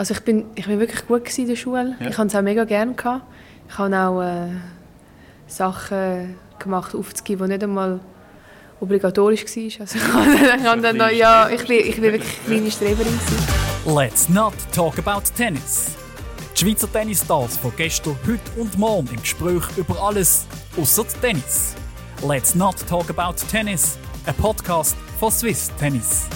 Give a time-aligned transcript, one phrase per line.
[0.00, 1.94] Also ich bin, ich bin wirklich gut in der Schule.
[2.00, 2.08] Ja.
[2.08, 3.22] Ich habe es auch mega gerne gehabt.
[3.68, 4.48] Ich habe auch äh,
[5.46, 8.00] Sachen gemacht, aufzugeben, die nicht einmal
[8.80, 9.72] obligatorisch waren.
[9.78, 13.12] Also ich habe dann noch, ja, ich bin, ich bin wirklich eine kleine Streberin.
[13.12, 13.94] Gewesen.
[13.94, 15.90] Let's not talk about tennis.
[16.56, 20.46] Die Schweizer Tennisstars von gestern, heute und morgen im Gespräch über alles
[20.80, 21.74] außer Tennis.
[22.26, 23.98] Let's not talk about tennis.
[24.24, 26.26] Ein Podcast von Swiss Tennis.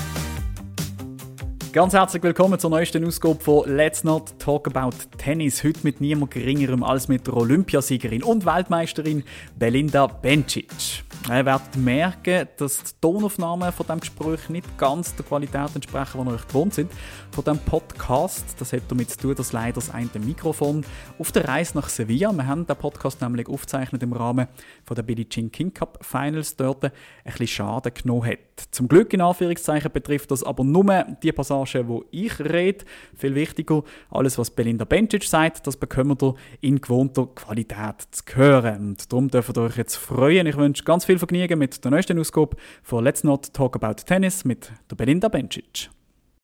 [1.74, 5.64] Ganz herzlich willkommen zur neuesten Ausgabe von Let's Not Talk About Tennis.
[5.64, 9.24] Heute mit niemand Geringerem als mit der Olympiasiegerin und Weltmeisterin
[9.58, 11.02] Belinda Bencic.
[11.28, 16.30] Ihr werdet merken, dass die Tonaufnahmen von diesem Gespräch nicht ganz der Qualität entsprechen, die
[16.30, 16.92] ihr euch gewohnt sind.
[17.30, 20.84] Von diesem Podcast, das hat damit zu tun, dass leider das eine Mikrofon
[21.18, 24.48] auf der Reise nach Sevilla, wir haben den Podcast nämlich aufgezeichnet im Rahmen
[24.84, 26.92] von der Billie Jean King Cup Finals dort, ein
[27.24, 28.38] bisschen Schaden genommen hat.
[28.70, 30.84] Zum Glück in Anführungszeichen betrifft das aber nur
[31.22, 32.84] die Passage, wo ich rede.
[33.16, 38.88] Viel wichtiger, alles was Belinda Bencic sagt, das bekommt ihr in gewohnter Qualität zu hören.
[38.88, 40.46] Und darum dürft ihr euch jetzt freuen.
[40.46, 44.44] Ich wünsche ganz viel Vergnügen mit der neuesten Ausgabe von Let's Not Talk About Tennis
[44.44, 45.90] mit der Belinda Bencic.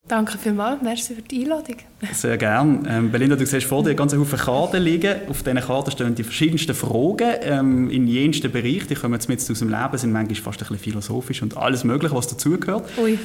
[0.09, 1.77] Danke vielmals, merci für die Einladung.
[2.13, 2.87] Sehr gern.
[2.91, 5.29] Ähm, Belinda, du siehst vor dir ganz Haufen Karten liegen.
[5.29, 8.87] Auf diesen Karten stehen die verschiedensten Fragen ähm, in jensten Bereich.
[8.89, 11.85] Die kommen jetzt mit aus dem Leben, sind manchmal fast ein bisschen philosophisch und alles
[11.85, 12.91] Mögliche, was dazugehört.
[12.99, 13.19] Ui.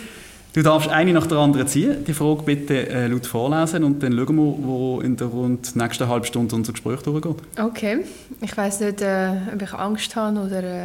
[0.56, 2.06] Du darfst eine nach der anderen ziehen.
[2.06, 6.08] Die Frage bitte äh, laut vorlesen und dann schauen wir, wo in der rund nächsten
[6.08, 7.36] halben Stunde unser Gespräch durchgeht.
[7.62, 8.06] Okay.
[8.40, 10.84] Ich weiß nicht, äh, ob ich Angst habe oder, äh,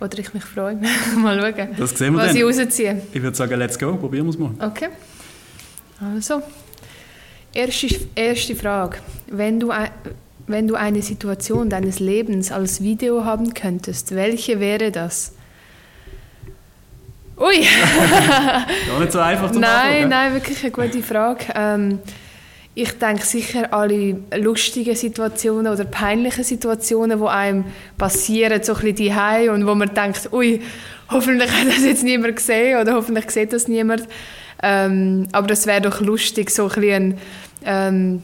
[0.00, 0.76] oder ich mich freue.
[1.20, 2.36] mal schauen, Das sehen wir was dann.
[2.36, 3.02] ich rausziehe.
[3.12, 4.50] Ich würde sagen, let's go, probieren wir es mal.
[4.60, 4.88] Okay.
[6.00, 6.40] Also,
[7.52, 8.98] erste, erste Frage.
[9.26, 9.90] Wenn du, ein-
[10.46, 15.32] wenn du eine Situation deines Lebens als Video haben könntest, welche wäre das?
[17.38, 17.60] Ui!
[18.88, 21.46] Gar nicht so einfach zu nein, nein, wirklich eine gute Frage.
[21.54, 21.98] Ähm,
[22.74, 27.64] ich denke sicher alle lustigen Situationen oder peinlichen Situationen, die einem
[27.98, 30.60] passieren, so ein bisschen und wo man denkt, ui,
[31.10, 34.04] hoffentlich hat das jetzt niemand gesehen oder hoffentlich sieht das niemand.
[34.62, 37.18] Ähm, aber das wäre doch lustig, so ein bisschen,
[37.64, 38.22] ähm,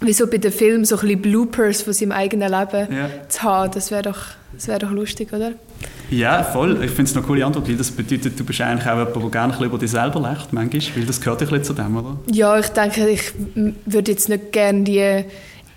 [0.00, 3.10] wie so bei den Filmen, so ein bisschen Bloopers von seinem eigenen Leben Ja.
[3.28, 3.70] zu haben.
[3.72, 4.18] Das wäre doch,
[4.54, 5.52] das wäre doch lustig, oder?
[6.10, 6.82] Ja, voll.
[6.84, 9.30] Ich finde es eine coole Antwort, weil das bedeutet, du bist eigentlich auch jemand, der
[9.30, 12.16] gerne ein über dich selber lacht, manchmal, weil das gehört ein bisschen zu dem, oder?
[12.30, 13.32] Ja, ich denke, ich
[13.86, 15.24] würde jetzt nicht gerne die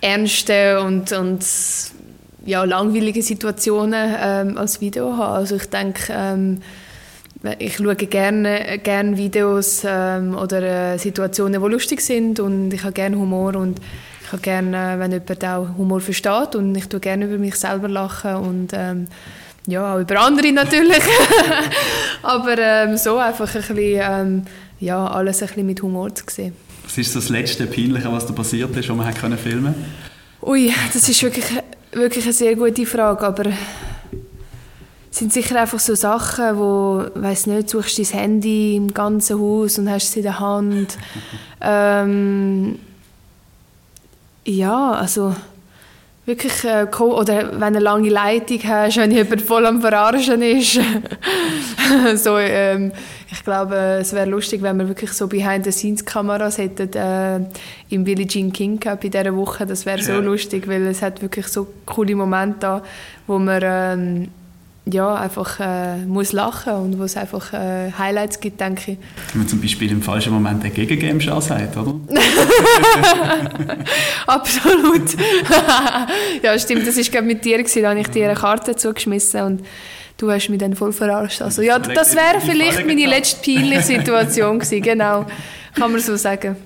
[0.00, 1.44] ernsten und, und
[2.44, 5.34] ja, langweiligen Situationen ähm, als Video haben.
[5.34, 6.60] Also ich denke, ähm,
[7.58, 12.92] ich schaue gerne, gerne Videos ähm, oder äh, Situationen, die lustig sind und ich habe
[12.92, 13.80] gerne Humor und
[14.24, 17.54] ich habe gerne, äh, wenn jemand auch Humor versteht und ich tue gerne über mich
[17.56, 19.06] selber lachen und ähm,
[19.68, 21.02] ja, auch über andere natürlich.
[22.22, 24.42] Aber ähm, so einfach ein bisschen, ähm,
[24.80, 26.54] ja, alles ein bisschen mit Humor zu sehen.
[26.84, 29.74] Was ist das letzte Peinliche, was da passiert ist, was man hat können filmen
[30.40, 31.44] Ui, das ist wirklich,
[31.92, 33.46] wirklich eine sehr gute Frage, aber
[35.10, 39.78] es sind sicher einfach so Sachen, wo, weiß nicht, suchst dein Handy im ganzen Haus
[39.78, 40.96] und hast es in der Hand.
[41.60, 42.78] ähm,
[44.46, 45.34] ja, also
[46.28, 50.42] wirklich, äh, co- oder wenn du eine lange Leitung hast, wenn jemand voll am Verarschen
[50.42, 50.78] ist.
[52.16, 52.92] so, ähm,
[53.32, 57.40] ich glaube, es wäre lustig, wenn wir wirklich so Behind-the-Scenes-Kameras hätten äh,
[57.88, 59.64] im Jean King Cup in dieser Woche.
[59.66, 60.18] Das wäre so Ja.
[60.18, 62.82] lustig, weil es hat wirklich so coole Momente da,
[63.26, 64.28] wo man ähm,
[64.92, 68.98] ja, einfach äh, muss lachen und wo es einfach äh, Highlights gibt, denke ich.
[69.32, 71.94] Wenn man zum Beispiel im falschen Moment ein Gegengame schon sagt, oder?
[74.26, 75.16] Absolut.
[76.42, 76.86] ja, stimmt.
[76.86, 77.58] Das war mit dir.
[77.58, 77.82] gewesen.
[77.82, 79.66] Da habe ich dir eine Karte zugeschmissen und
[80.16, 81.42] du hast mich dann voll verarscht.
[81.42, 84.82] Also, ja, das wäre vielleicht meine letzte peinliche Situation gewesen.
[84.82, 85.26] Genau.
[85.74, 86.56] Kann man so sagen.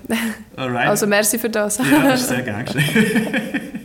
[0.55, 0.87] Alright.
[0.87, 1.77] Also, merci für das.
[1.77, 2.63] ja, das ist sehr gerne.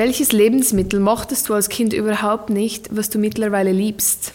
[0.00, 4.32] Welches Lebensmittel mochtest du als Kind überhaupt nicht, was du mittlerweile liebst?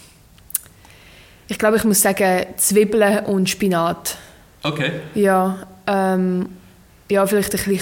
[1.47, 4.15] Ich glaube, ich muss sagen Zwiebeln und Spinat.
[4.61, 4.91] Okay.
[5.15, 6.49] Ja, ähm,
[7.09, 7.81] ja vielleicht ein bisschen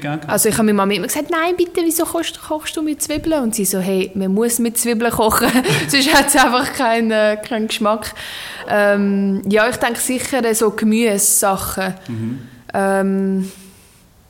[0.00, 0.26] gehabt?
[0.30, 3.42] Also ich habe meiner Mama immer gesagt, nein, bitte, wieso kochst, kochst du mit Zwiebeln?
[3.42, 5.48] Und sie so, hey, man muss mit Zwiebeln kochen,
[5.88, 8.14] sonst hat es einfach keinen, äh, keinen Geschmack.
[8.66, 11.92] Ähm, ja, ich denke sicher so Gemüsesachen.
[12.72, 13.52] Ähm,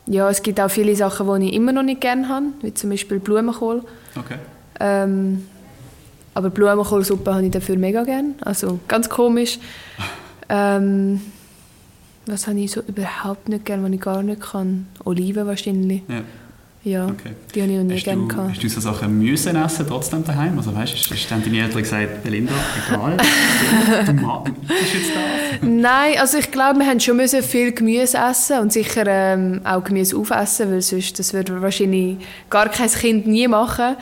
[0.07, 2.91] ja, es gibt auch viele Sachen, die ich immer noch nicht gerne habe, wie zum
[2.91, 3.83] Beispiel Blumenkohl.
[4.17, 4.39] Okay.
[4.81, 5.47] Ähm,
[6.35, 8.35] aber Blumenkohlsuppe habe ich dafür mega gern.
[8.41, 9.59] Also ganz komisch.
[10.49, 11.21] Ähm,
[12.27, 14.87] was habe ich so überhaupt nicht gern, was ich gar nicht kann?
[15.05, 16.03] Oliven wahrscheinlich.
[16.07, 16.23] Ja.
[16.87, 17.33] Ja, Okay.
[17.53, 18.51] die habe ich noch nie gerne du, gehabt.
[18.51, 20.57] hast du so Sachen müssen essen trotzdem daheim?
[20.57, 22.53] Also weißt, hast, hast dann deine Eltern gesagt, Belinda,
[22.89, 23.17] egal,
[24.07, 25.59] du Ma- ist jetzt das?
[25.63, 29.83] Nein, also ich glaube, wir haben schon müssen viel Gemüse essen und sicher ähm, auch
[29.83, 32.19] Gemüse aufessen, weil sonst das würde wahrscheinlich
[32.51, 33.97] gar kein Kind nie machen.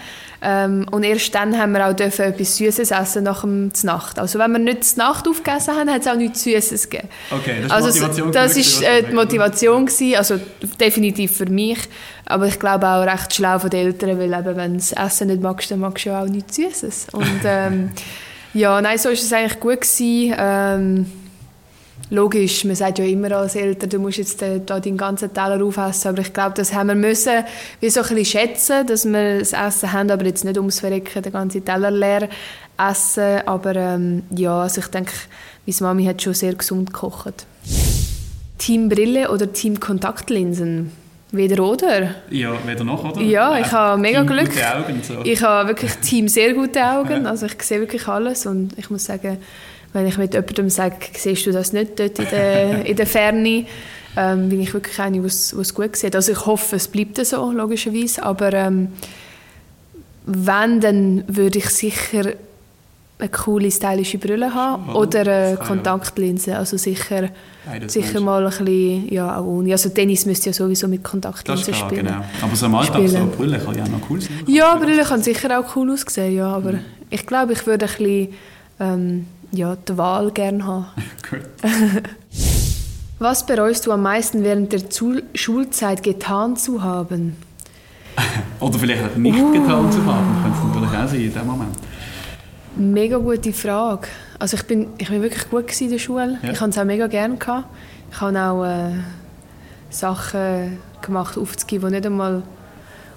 [0.47, 4.19] Ähm, und erst dann haben wir auch dürfen etwas Süßes essen nach dem Nacht.
[4.19, 7.09] Also wenn wir nicht zur Nacht aufgegessen haben, hat es auch nichts Süßes gegeben.
[7.31, 8.33] Okay, das ist Also Motivation.
[8.33, 10.39] das ist äh, du die Motivation gewesen, also
[10.79, 11.79] definitiv für mich,
[12.27, 15.29] aber ich glaube auch recht schlau von den Eltern, weil eben, wenn du das Essen
[15.29, 17.07] nicht magst, dann magst du ja auch nichts Süßes.
[17.13, 17.91] Und ähm,
[18.55, 20.35] ja, nein, so ist es eigentlich gut gewesen.
[20.39, 21.07] Ähm,
[22.11, 25.63] logisch, man sagt ja immer als Eltern, du musst jetzt äh, da deinen ganzen Teller
[25.63, 27.45] aufessen, aber ich glaube, das haben wir müssen,
[27.81, 31.23] wie so ein bisschen schätzen, dass wir das Essen haben, aber jetzt nicht ums Verrecken
[31.23, 32.29] den ganzen Teller leer
[32.79, 35.13] essen, aber ähm, ja, also ich denke,
[35.67, 37.47] meine Mami hat schon sehr gesund gekocht.
[38.59, 40.93] Team Brille oder Team Kontaktlinsen?
[41.35, 42.15] Weder oder.
[42.31, 43.21] Ja, weder noch, oder?
[43.21, 44.51] Ja, ich habe mega Team Glück.
[44.51, 45.15] Gute Augen, so.
[45.25, 49.05] Ich habe wirklich Team sehr gute Augen, also ich sehe wirklich alles und ich muss
[49.05, 49.39] sagen,
[49.93, 53.67] wenn ich mit jemandem sage, siehst du das nicht dort in der, in der Ferne,
[54.17, 56.15] ähm, bin ich wirklich eine, die es gut sieht.
[56.15, 58.89] Also ich hoffe, es bleibt so, logischerweise, aber ähm,
[60.27, 62.33] wenn, dann würde ich sicher
[63.25, 64.99] eine coole, stylische Brille haben Oder?
[64.99, 65.57] oder eine.
[65.57, 67.31] Kontaktlinse, also sicher,
[67.67, 69.73] Beides sicher mal ein bisschen, ja auch ohne.
[69.73, 72.07] Also Tennis müsste ja sowieso mit Kontaktlinsen ist klar, spielen.
[72.07, 72.25] genau.
[72.43, 74.31] Aber so im Alltag, so eine Brille kann ja auch noch cool sein.
[74.47, 76.81] Ja, Brille kann sicher auch cool aussehen, ja, aber Mhm.
[77.11, 78.29] ich glaube, ich würde ein bisschen
[78.81, 80.87] ähm, ja, die Wahl gerne haben.
[81.31, 81.41] Gut.
[83.19, 87.37] Was bereust du am meisten während der Zu Schulzeit getan zu haben?
[88.61, 89.53] Oder vielleicht nicht Uh.
[89.53, 91.77] getan zu haben, könnte es natürlich auch sein in dem Moment.
[92.77, 94.09] Mega gute Frage.
[94.39, 96.39] Also ich bin, ich bin wirklich gut in der Schule.
[96.43, 96.51] Ja.
[96.51, 97.67] Ich habe es auch mega gerne gehabt.
[98.11, 98.91] Ich habe auch äh,
[99.91, 102.43] Sachen gemacht, aufzugeben, die nicht einmal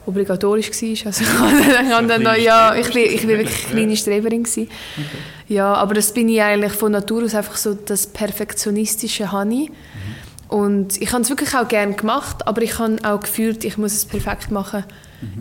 [0.06, 1.07] obligatorisch war.
[1.07, 4.69] Also ich habe dann noch, ja, ich bin, ich bin wirklich wirklich, kleine Streberin gewesen.
[5.48, 9.71] Ja, aber das bin ich eigentlich von Natur aus einfach so das perfektionistische Hani.
[10.48, 13.94] Und ich habe es wirklich auch gerne gemacht, aber ich habe auch gefühlt, ich muss
[13.94, 14.86] es perfekt machen,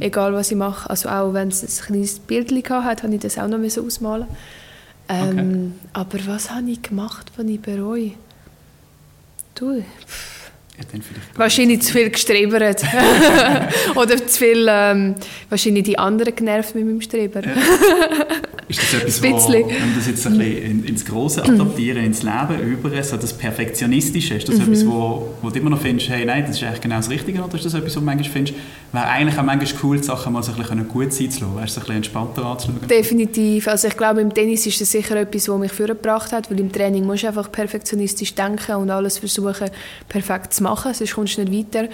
[0.00, 0.88] egal was ich mache.
[0.90, 2.50] Also auch wenn es ein kleines Bild
[2.84, 4.26] hat, habe ich das auch noch ausmalen.
[5.08, 8.12] Ähm, Aber was habe ich gemacht, was ich bereue?
[9.54, 9.84] Du, gar
[11.36, 12.82] wahrscheinlich zu viel gestrebert.
[13.94, 15.14] Oder zu viel, ähm,
[15.48, 17.42] wahrscheinlich die anderen genervt mit meinem Streben.
[18.68, 22.22] Ist das etwas, wo, wenn wir das jetzt ein bisschen in- ins Große adaptieren, ins
[22.24, 24.62] Leben über, so das Perfektionistische, ist das Mhm.
[24.64, 27.42] etwas, wo, wo du immer noch findest, hey, nein, das ist eigentlich genau das Richtige,
[27.42, 28.56] oder ist das etwas, wo du manchmal findest,
[28.92, 31.54] wäre eigentlich auch manchmal cool, die Sachen mal so ein bisschen gut sein zu lassen,
[31.56, 32.80] weißt, ein bisschen entspannter anzuschauen?
[32.88, 33.68] Definitiv.
[33.68, 36.72] Also ich glaube, im Tennis ist das sicher etwas, was mich vorgebracht hat, weil im
[36.72, 39.70] Training musst du einfach perfektionistisch denken und alles versuchen,
[40.08, 41.88] perfekt zu machen, sonst kommst du nicht weiter.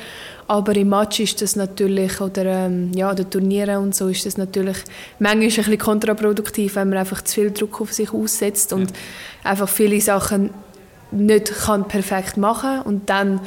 [0.48, 4.36] Aber im Match ist das natürlich, oder ähm, ja, oder Turnieren und so, ist das
[4.36, 4.76] natürlich
[5.18, 8.92] manchmal ein bisschen kontraproduktiv, wenn man einfach zu viel Druck auf sich aussetzt und
[9.44, 10.50] einfach viele Sachen
[11.10, 13.40] nicht kann perfekt machen und dann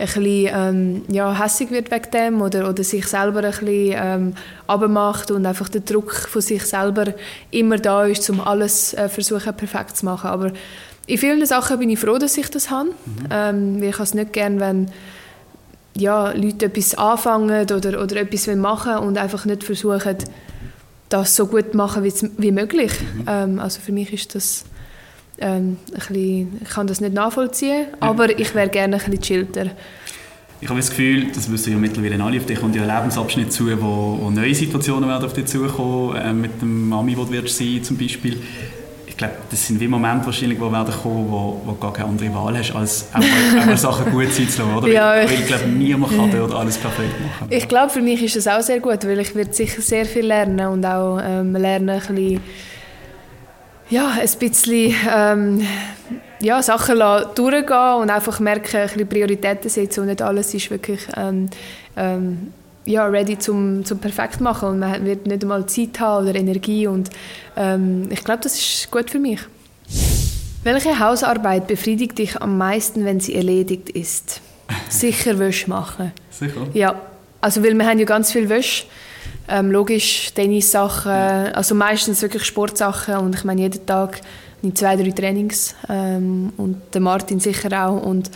[0.00, 4.34] ein bisschen ähm, ja, hässig wird wegen dem oder, oder sich selber ein bisschen ähm,
[4.66, 7.12] abmacht und einfach der Druck von sich selber
[7.50, 10.30] immer da ist, um alles äh, versuchen perfekt zu machen.
[10.30, 10.52] Aber
[11.10, 12.90] in vielen Sachen bin ich froh, dass ich das habe.
[13.30, 14.90] Ähm, weil ich habe es nicht gern, wenn
[15.96, 20.16] ja, Leute etwas anfangen oder, oder etwas machen und einfach nicht versuchen,
[21.08, 22.92] das so gut zu machen wie, wie möglich.
[23.26, 24.64] Ähm, also für mich ist das
[25.38, 29.66] ähm, ein bisschen, ich kann das nicht nachvollziehen, aber ich wäre gerne ein bisschen chillter.
[30.60, 33.50] Ich habe das Gefühl, das wissen ja mittlerweile alle, auf dich kommt ja ein Lebensabschnitt
[33.50, 37.32] zu, wo, wo neue Situationen werden auf dich zukommen, äh, mit dem Mami, wo du
[37.32, 38.40] wirst sein zum Beispiel.
[39.20, 42.56] Glaube, das sind wie Momente wahrscheinlich, die werden kommen, wo, wo gar keine andere Wahl
[42.56, 44.88] hast, als auch mal, auch mal Sachen gut sein zu lassen, oder?
[44.88, 47.46] Ja, weil, ich- weil ich glaube, niemand kann dort alles perfekt machen.
[47.50, 50.24] Ich glaube, für mich ist das auch sehr gut, weil ich werde sicher sehr viel
[50.26, 52.40] lernen und auch ähm, lernen, ein bisschen,
[53.90, 55.66] ja, ein bisschen ähm,
[56.40, 60.70] ja, Sachen lassen durchgehen und einfach merken, ein bisschen Prioritäten setzen und nicht alles ist
[60.70, 61.50] wirklich ähm,
[61.96, 62.52] ähm,
[62.90, 66.86] ja, ready zum, zum perfekt machen und man wird nicht einmal Zeit haben oder Energie
[66.86, 67.10] und
[67.56, 69.40] ähm, ich glaube, das ist gut für mich.
[70.62, 74.40] Welche Hausarbeit befriedigt dich am meisten, wenn sie erledigt ist?
[74.88, 76.12] Sicher Wäsche machen.
[76.30, 76.66] Sicher?
[76.74, 77.00] Ja,
[77.40, 78.84] also weil wir haben ja ganz viel Wäsche.
[79.48, 84.20] Ähm, logisch, Tennissachen, also meistens wirklich Sportsachen und ich meine jeden Tag
[84.62, 88.30] ich zwei, drei Trainings ähm, und der Martin sicher auch und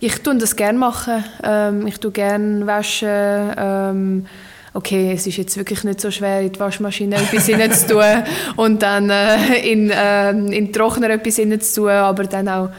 [0.00, 1.24] ich tue das gerne machen.
[1.42, 3.08] Ähm, ich tue gerne waschen.
[3.08, 4.26] Ähm,
[4.72, 8.24] okay, es ist jetzt wirklich nicht so schwer, in die Waschmaschine etwas hineinzutun
[8.56, 12.72] und dann äh, in, ähm, in den Trockner etwas hineinzutun, aber dann auch ein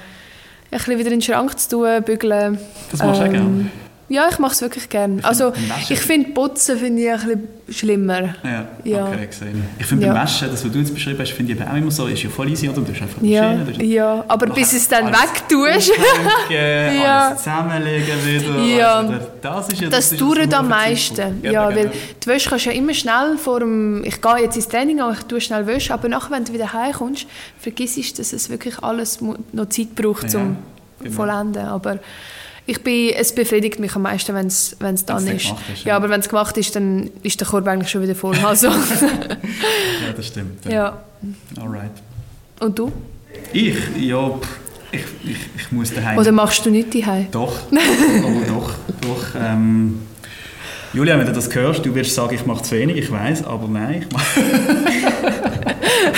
[0.72, 2.58] bisschen wieder in den Schrank zu tun, bügeln.
[2.92, 3.70] Das machst du auch gerne.
[4.12, 5.24] Ja, ich mache es wirklich gerne.
[5.24, 5.54] Also
[5.90, 8.22] ich finde Putzen finde ich ein bisschen schlimmer.
[8.44, 9.06] Ja, Ja.
[9.08, 9.64] okay, gesehen.
[9.80, 10.14] Ich finde Ja.
[10.14, 12.22] beim Waschen, das, was du jetzt beschrieben hast, finde ich eben auch immer so, ist
[12.24, 12.82] ja voll easy, oder?
[12.82, 15.92] Du hast einfach Ja, Maschine, ja, aber bis es dann wegtust,
[16.50, 17.28] Ja.
[17.28, 18.60] alles zusammenlegen wieder.
[18.64, 18.94] Ja.
[19.00, 21.16] Also, das ist ja das ist dauert am meisten.
[21.16, 21.46] Zeitpunkt.
[21.46, 21.82] Ja, genau.
[21.82, 21.92] weil
[22.24, 25.14] die Wäsche kannst du ja immer schnell vor dem, ich gehe jetzt ins Training, aber
[25.14, 27.26] ich tue schnell Wäsche, aber nachher, wenn du wieder heimkommst,
[27.60, 30.58] vergisst du, dass es wirklich alles noch Zeit braucht, Ja, zum
[31.02, 31.16] genau.
[31.16, 31.66] vollenden.
[31.66, 32.00] Aber
[32.72, 35.46] ich bin, es befriedigt mich am meisten, wenn es dann ist.
[35.46, 35.90] ist, ja.
[35.90, 35.96] ja.
[35.98, 38.38] aber wenn es gemacht ist, dann ist der Korb eigentlich schon wieder voll.
[38.44, 40.66] Also, Ja, das stimmt.
[40.66, 41.04] ja.
[41.60, 41.92] Alright.
[42.62, 42.92] Und du?
[43.52, 43.76] Ich?
[44.00, 44.40] Ja,
[44.92, 46.18] ich, ich, ich muss daheim.
[46.18, 47.28] Oder machst du nicht daheim?
[47.32, 49.26] Doch, oh, doch, doch.
[49.40, 50.00] Ähm,
[50.94, 53.68] Julia, wenn du das hörst, du wirst sagen, ich mache zu wenig, ich weiß, aber
[53.68, 54.42] nein, ich mache.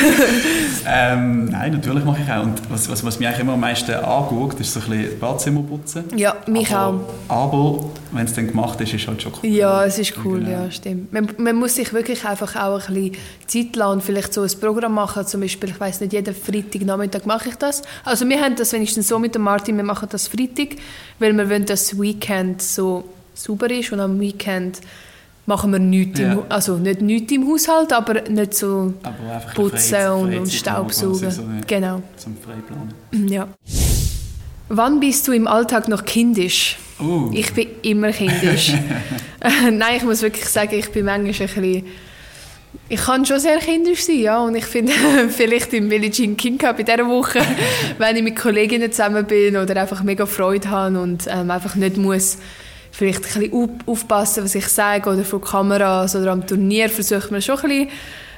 [0.88, 2.44] ähm, nein, natürlich mache ich auch.
[2.44, 5.62] Und was, was, was mich eigentlich immer am meisten anguckt, ist so ein bisschen Badzimmer
[5.62, 6.06] putzen.
[6.16, 7.50] Ja, mich aber, auch.
[7.50, 9.50] Aber wenn es dann gemacht ist, ist es halt schon cool.
[9.50, 10.52] Ja, es ist cool, Genau.
[10.52, 11.12] ja, stimmt.
[11.14, 13.18] Man, man muss sich wirklich einfach auch ein bisschen
[13.48, 15.26] Zeit lassen vielleicht so ein Programm machen.
[15.26, 17.82] Zum Beispiel, ich weiß nicht, jeden Freitagnachmittag mache ich das.
[18.04, 20.78] Also wir haben das wenigstens so mit dem Martin, wir machen das Freitag,
[21.20, 24.80] weil wir wollen, dass das Weekend so sauber ist und am Weekend
[25.46, 26.34] machen wir nichts, Ja.
[26.34, 29.16] im, also nicht nichts im Haushalt, aber nicht so Aber
[29.56, 31.32] putzen Freizeit- und, und Staubsaugen.
[31.32, 33.28] So, ja, Genau, Zum Freiplanen.
[33.28, 33.48] ja.
[34.70, 36.78] Wann bist du im Alltag noch kindisch?
[37.00, 38.74] Uh, Ich bin immer kindisch.
[39.72, 41.86] Nein, ich muss wirklich sagen, ich bin manchmal ein bisschen...
[42.90, 44.40] Ich kann schon sehr kindisch sein, ja.
[44.40, 44.94] Und ich finde,
[45.30, 47.40] vielleicht im Billie Jean King Cup in dieser Woche,
[48.00, 51.98] wenn ich mit Kolleginnen zusammen bin oder einfach mega Freude habe und ähm, einfach nicht
[51.98, 52.38] muss
[52.96, 57.32] vielleicht ein bisschen auf- aufpassen, was ich sage oder vor Kameras oder am Turnier versucht
[57.32, 57.90] man schon ein bisschen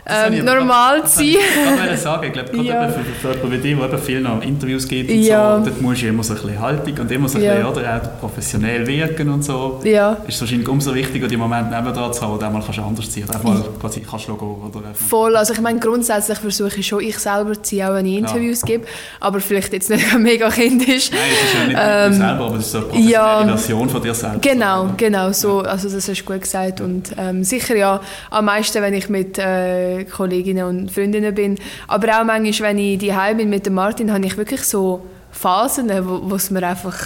[0.07, 1.35] ähm, normal zu sein.
[1.35, 2.23] Das wollte ich gerade sagen.
[2.27, 2.89] Ich glaube, gerade Ja.
[2.89, 5.57] für, für jemanden wie dich, der viel noch Interviews gibt und Ja.
[5.57, 7.55] so, dort musst du immer so ein bisschen Haltung und immer so ein Ja.
[7.55, 9.79] bisschen, oder, auch professionell wirken und so.
[9.83, 10.17] Ja.
[10.27, 13.25] Ist wahrscheinlich umso wichtiger, die Momente nebendran zu haben, wo du mal kannst anders ziehen
[13.25, 13.39] kannst.
[13.45, 15.05] Auch mal quasi kannst schauen oder einfach.
[15.07, 18.19] Voll, also ich meine, grundsätzlich versuche ich schon, ich selber zu sein, auch wenn ich
[18.19, 18.29] Klar.
[18.35, 18.85] Interviews gebe,
[19.19, 21.09] aber vielleicht jetzt nicht mega kindisch.
[21.11, 23.47] Nein, es ist ja nicht Ähm, du selber, aber es ist so eine professionelle ja.
[23.47, 24.41] Version von dir selbst.
[24.43, 25.59] Genau, genau so.
[25.61, 29.37] Also das hast du gut gesagt und ähm, sicher ja am meisten, wenn ich mit
[29.39, 34.11] äh, Kolleginnen und Freundinnen bin, aber auch manchmal, wenn ich daheim bin mit dem Martin,
[34.11, 36.97] habe ich wirklich so Phasen, wo wo es mir einfach,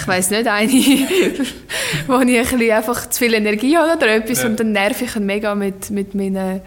[0.00, 0.70] ich weiß nicht, eine,
[2.06, 4.48] wo ich ein bisschen einfach zu viel Energie habe oder etwas Ja.
[4.48, 6.60] und dann nerv ich ihn mega mit, mit meinen,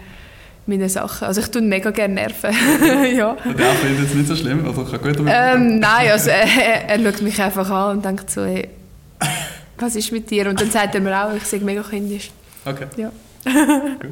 [0.66, 1.26] meinen Sachen.
[1.26, 2.50] Also ich tue mega gerne nerven.
[3.16, 3.36] ja.
[3.44, 6.46] Und der findet es nicht so schlimm, oder kann gut damit Ähm, nein, also er,
[6.46, 8.68] er, er schaut mich einfach an und denkt so, hey,
[9.78, 10.48] was ist mit dir?
[10.48, 12.30] Und dann sagt er mir auch, ich sage mega kindisch.
[12.64, 13.10] Okay, Ja.
[13.44, 14.10] gut.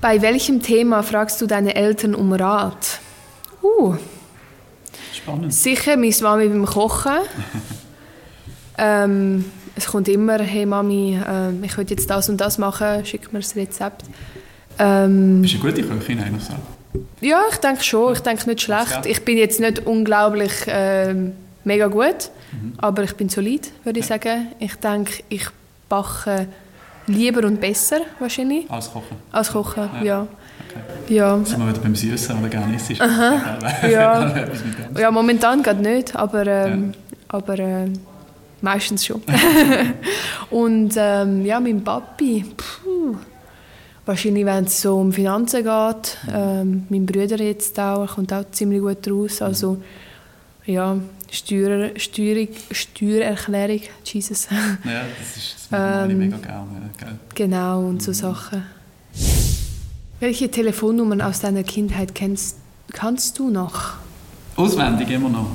[0.00, 3.00] Bei welchem Thema fragst du deine Eltern um Rat?
[3.62, 3.96] Uh,
[5.12, 5.52] Spannend.
[5.52, 7.18] sicher meine Mami beim Kochen.
[8.78, 13.32] ähm, es kommt immer, hey Mami, ähm, ich will jetzt das und das machen, schick
[13.32, 14.04] mir das Rezept.
[14.78, 16.44] Ähm, Bist du eine gute Köchin eigentlich?
[17.20, 18.12] Ja, ich denke schon.
[18.12, 19.04] Ich denke nicht schlecht.
[19.04, 21.32] Ich bin jetzt nicht unglaublich ähm,
[21.64, 22.30] mega gut,
[22.76, 24.52] aber ich bin solid, würde ich sagen.
[24.60, 25.46] Ich denke, ich
[25.88, 26.46] backe
[27.08, 29.16] lieber und besser wahrscheinlich Alles kochen.
[29.32, 29.88] als kochen.
[30.02, 30.04] Ja.
[30.04, 30.26] Ja.
[31.02, 31.14] Okay.
[31.14, 31.38] Ja.
[31.44, 32.90] Sind wir wieder beim Süßen oder gerne isst?
[33.90, 34.28] Ja.
[34.36, 35.00] Etwas mit dem.
[35.00, 36.92] ja, momentan geht nicht, aber, ähm,
[37.28, 37.86] aber äh,
[38.60, 39.22] meistens schon.
[40.50, 43.16] und ähm, ja, mein Papi, puh,
[44.04, 48.44] wahrscheinlich, wenn es so um Finanzen geht, ähm, mein Bruder jetzt auch, er kommt auch
[48.50, 49.42] ziemlich gut raus.
[49.42, 49.78] Also
[50.66, 50.96] ja,
[51.30, 54.48] Steuer, Steuerung, Steuererklärung, Jesus.
[54.50, 56.90] Ja, das, ist, das machen alle Ähm, mega gerne.
[56.98, 57.18] Gell?
[57.34, 58.62] genau, und so Sachen.
[60.20, 62.56] Welche Telefonnummern aus deiner Kindheit kennst,
[62.92, 63.94] kannst du noch?
[64.56, 65.50] Auswendig immer noch.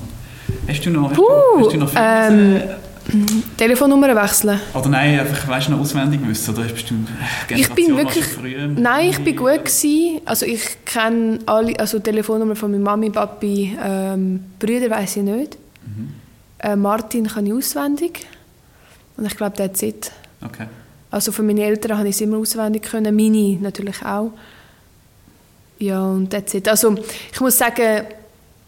[0.67, 1.23] Hast du noch, hast Puh,
[1.57, 3.43] du, hast du noch viel ähm, wissen?
[3.57, 4.59] Telefonnummer wechseln?
[4.73, 6.53] Oder nein, einfach weißt du noch auswendig wissen?
[6.53, 6.93] Oder du
[7.53, 8.67] äh, Ich bin wirklich, früher?
[8.67, 10.21] nein, ich bin gut gewesen.
[10.23, 15.57] Also ich kenne alle, also Telefonnummer von meiner Mami, Papi, ähm, Brüder weiß ich nicht.
[15.85, 16.13] Mhm.
[16.59, 18.25] Äh, Martin kann ich auswendig.
[19.17, 20.11] Und ich glaube, that's it.
[20.43, 20.67] Okay.
[21.11, 24.31] Also von meinen Eltern habe ich es immer auswendig können, meine natürlich auch.
[25.77, 26.67] Ja, und that's it.
[26.67, 26.95] Also
[27.31, 28.05] ich muss sagen,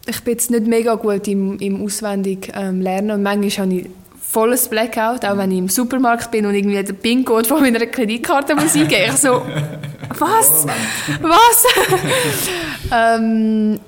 [0.06, 3.90] ich bin jetzt nicht mega gut im, im auswendig ähm, lernen und manchmal habe ich
[4.22, 8.54] volles Blackout, auch wenn ich im Supermarkt bin und irgendwie den PIN-Code von meiner Kreditkarte
[8.54, 9.06] muss eingeben.
[9.08, 9.42] Ich so,
[10.20, 10.68] was?
[11.22, 11.66] Was?
[12.92, 13.80] ähm,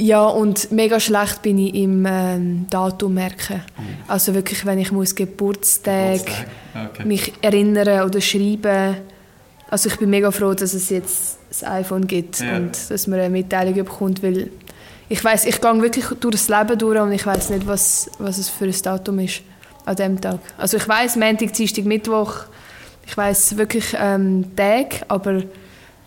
[0.00, 3.62] ja, und mega schlecht bin ich im ähm, Datum merken.
[4.08, 6.46] Also wirklich, wenn ich muss Geburtstag, Geburtstag.
[6.92, 7.04] Okay.
[7.04, 8.96] mich erinnern oder schreiben.
[9.68, 12.56] Also ich bin mega froh, dass es jetzt das iPhone gibt Ja.
[12.56, 14.50] und dass man eine Mitteilung bekommt, weil
[15.08, 18.38] ich weiß, ich gehe wirklich durch das Leben durch und ich weiß nicht, was, was
[18.38, 19.42] es für ein Datum ist.
[19.84, 20.38] an dem Tag.
[20.58, 22.34] Also ich weiß Montag, Dienstag, Mittwoch,
[23.06, 25.42] ich weiß wirklich ähm, Tag, aber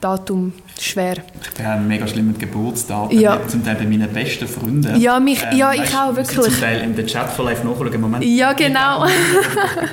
[0.03, 1.15] Datum schwer.
[1.41, 3.17] Ich bin auch mega schlimm mit Geburtsdaten.
[3.19, 3.39] Ja.
[3.47, 4.99] Zum Teil bei meinen besten Freunden.
[4.99, 6.39] Ja, mich, Ähm, ja ich weißt, auch, wirklich.
[6.41, 8.01] Zum Teil in den Chatverlauf nachschauen.
[8.01, 8.25] Moment.
[8.25, 9.05] Ja, genau.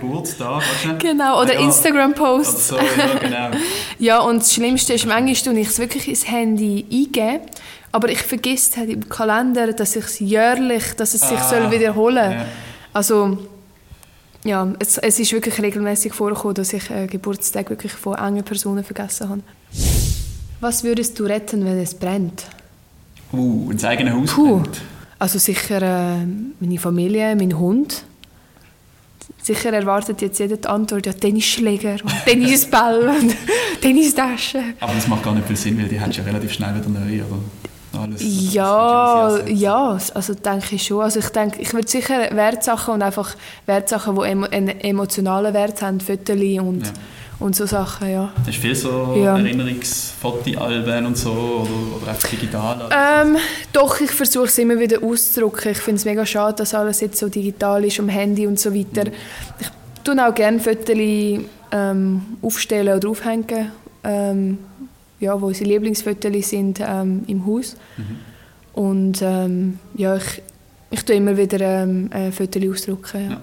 [0.01, 0.63] Geburtstag.
[0.99, 1.61] Genau, oder Ja.
[1.61, 2.69] Instagram-Posts.
[2.69, 3.51] So, ja, genau.
[3.99, 7.41] Ja, und das Schlimmste ist, manchmal tue ich es wirklich ins Handy eingeben,
[7.93, 11.71] aber ich vergesse halt im Kalender, dass ich es jährlich, dass es sich Ah, soll
[11.71, 12.45] wiederholen ja.
[12.93, 13.39] Also,
[14.45, 18.85] ja, es, es ist wirklich regelmäßig vorgekommen, dass ich äh, Geburtstag wirklich von engen Personen
[18.85, 19.43] vergessen habe.
[20.61, 22.45] Was würdest du retten, wenn es brennt?
[23.33, 24.61] Uh, ins eigene Haus Puh.
[24.61, 24.81] brennt.
[25.19, 26.27] Also sicher äh,
[26.59, 28.05] meine Familie, mein Hund.
[29.43, 33.37] Sicher erwartet jetzt jeder die Antwort, ja, Tennisschläger Tennisball und
[33.83, 34.75] Tennistaschen.
[34.81, 36.89] Aber das macht gar nicht viel Sinn, weil die hast du ja relativ schnell wieder
[36.89, 37.39] neu, oder?
[37.99, 38.21] Alles,
[38.53, 41.03] Ja, ja also denke ich schon.
[41.03, 43.35] Also ich denke, ich würde sicher Wertsachen und einfach
[43.67, 46.93] Wertsachen, die emo einen emotionalen Wert haben, Fotos und, Ja.
[47.41, 48.33] und so Sachen, ja.
[48.39, 49.37] Hast du viel so Ja.
[49.37, 52.89] Erinnerungsfotoalben und so oder, oder einfach digital?
[52.91, 53.37] Ähm,
[53.73, 55.73] doch, ich versuche es immer wieder auszudrücken.
[55.73, 58.75] Ich finde es mega schade, dass alles jetzt so digital ist, am Handy und so
[58.75, 59.11] weiter.
[59.59, 59.69] Ich
[60.05, 60.97] tue auch gerne Fotos
[61.73, 63.73] ähm, aufstellen oder aufhängen,
[64.05, 64.59] ähm,
[65.21, 67.77] ja, wo unsere Lieblingsfotos sind ähm, im Haus.
[68.73, 70.43] Und ähm, ja, ich,
[70.91, 73.25] ich tue immer wieder ähm, äh, Fotos ausdrucken.
[73.25, 73.31] Ja.
[73.33, 73.41] Ja.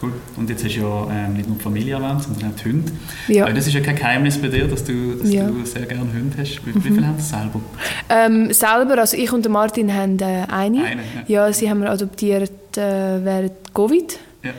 [0.00, 0.12] Cool.
[0.36, 2.92] Und jetzt hast du ja ähm, nicht nur die Familie erwähnt, sondern auch die Hunde.
[3.26, 3.44] Ja.
[3.46, 5.48] Aber das ist ja kein Geheimnis bei dir, dass du, dass Ja.
[5.48, 6.64] du sehr gerne Hunde hast.
[6.64, 7.60] Wie, wie viele haben sie selber?
[8.08, 10.84] Ähm, selber, also ich und Martin haben äh, eine.
[10.84, 11.46] Eine, ja.
[11.46, 14.20] Ja, sie haben wir adoptiert äh, während Covid.
[14.44, 14.50] Ja.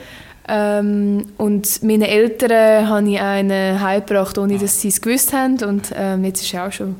[0.50, 5.62] Ähm, und meine Eltern habe ich einen heimgebracht, ohne dass sie es gewusst haben.
[5.62, 6.96] Und ähm, jetzt ist er auch schon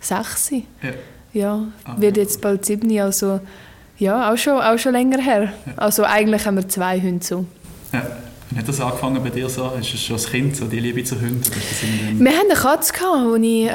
[0.00, 0.50] sechs.
[0.50, 0.60] Ja.
[1.34, 2.98] Ja, Ah, wird ja, jetzt bald sieben.
[2.98, 3.40] Also
[3.98, 5.52] ja, auch schon, auch schon länger her.
[5.76, 7.44] Also eigentlich haben wir zwei Hunde so.
[7.92, 8.02] Ja.
[8.50, 9.70] Wie hat das angefangen bei dir so?
[9.78, 11.42] Ist es schon als Kind so die Liebe zu Hunden?
[11.44, 13.70] Wir hatten eine Katze, gehabt, als ich, äh,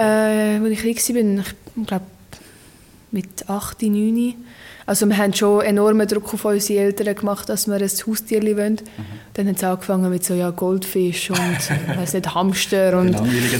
[0.58, 1.44] als ich klein war.
[1.76, 2.06] Ich glaube,
[3.12, 4.34] mit 8, 9.
[4.86, 8.82] Also wir haben schon enormen Druck auf unsere Eltern gemacht, dass wir ein Haustier wollen.
[9.34, 13.16] Dann haben sie angefangen mit so ja, Goldfisch und weiss nicht, Hamster und,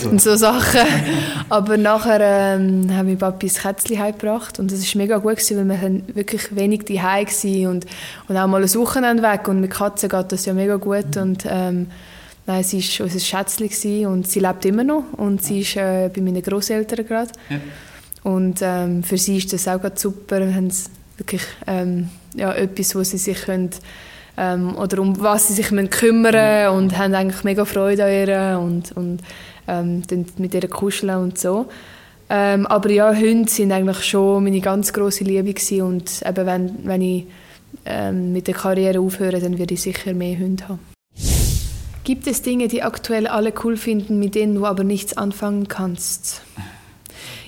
[0.06, 0.82] und so Sachen.
[1.50, 5.58] Aber nachher ähm, haben wir Papi ein Kätzchen heimgebracht und das war mega gut, gewesen,
[5.58, 7.86] weil wir haben wirklich wenig daheim waren und,
[8.28, 11.46] und auch mal ein Wochenende weg und mit Katzen geht das ja mega gut und
[11.48, 11.88] ähm,
[12.46, 16.22] Nein, sie war unser Schätzchen und sie lebt immer noch und sie ist äh, bei
[16.22, 17.32] meinen Großeltern gerade.
[17.50, 17.58] Ja.
[18.24, 20.40] Und ähm, für sie ist das auch super.
[20.40, 20.70] Wir haben
[21.24, 23.70] wirklich ähm, ja, etwas, wo sie sich können,
[24.38, 28.60] ähm, oder um was sie sich müssen kümmern und haben eigentlich mega Freude an ihr
[28.60, 29.20] und, und
[29.68, 30.04] ähm,
[30.38, 31.68] mit ihr kuscheln und so.
[32.30, 36.78] Ähm, aber ja, Hunde sind eigentlich schon meine ganz große Liebe gewesen und eben wenn,
[36.84, 37.26] wenn ich
[37.86, 40.80] ähm, mit der Karriere aufhöre, dann werde ich sicher mehr Hunde haben.
[42.04, 46.42] Gibt es Dinge, die aktuell alle cool finden, mit denen du aber nichts anfangen kannst?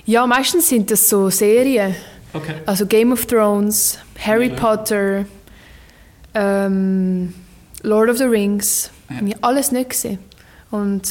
[0.06, 1.94] Ja, meistens sind das so Serien.
[2.36, 2.54] Okay.
[2.66, 4.54] Also Game of Thrones, Harry Ja.
[4.54, 5.24] Potter,
[6.34, 7.34] ähm,
[7.82, 8.90] Lord of the Rings.
[9.08, 9.16] Ja.
[9.16, 10.18] Habe ich alles nicht gesehen.
[10.70, 11.08] Und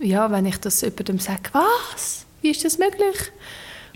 [0.00, 2.26] ja, wenn ich das jemandem sage, was?
[2.40, 3.32] Wie ist das möglich?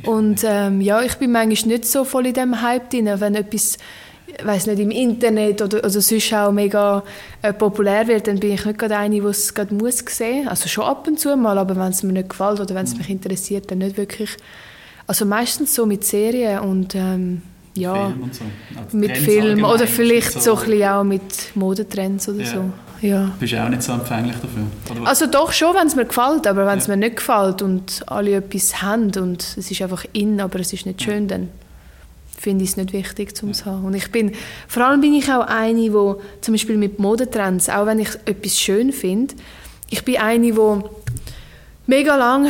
[0.04, 3.78] Und ähm, ja, ich bin manchmal nicht so voll in diesem Hype drin, wenn etwas
[4.38, 7.02] ich weiß nicht, im Internet oder, oder sonst auch mega
[7.42, 10.48] äh, populär wird, dann bin ich nicht gerade eine, die es gerade muss sehen.
[10.48, 12.96] Also schon ab und zu mal, aber wenn es mir nicht gefällt oder wenn es
[12.96, 14.36] mich interessiert, dann nicht wirklich.
[15.08, 17.42] Also meistens so mit Serien und ähm,
[17.74, 18.44] ja, Film und so.
[18.76, 22.44] Also mit Trends Film oder vielleicht nicht so ein bisschen auch mit Modetrends oder Ja.
[22.46, 22.70] so.
[23.00, 23.30] Ja.
[23.40, 24.64] Bist du auch nicht so empfänglich dafür?
[25.00, 25.08] Oder?
[25.08, 26.94] Also doch schon, wenn es mir gefällt, aber wenn es Ja.
[26.96, 30.84] mir nicht gefällt und alle etwas haben und es ist einfach in, aber es ist
[30.84, 31.48] nicht schön, dann
[32.36, 33.84] finde ich es nicht wichtig, um es zu haben.
[33.84, 34.32] Und ich bin,
[34.66, 35.90] vor allem bin ich auch eine, die
[36.40, 39.34] zum Beispiel mit Modetrends, auch wenn ich etwas schön finde,
[39.90, 40.80] ich bin eine, die
[41.86, 42.48] mega lang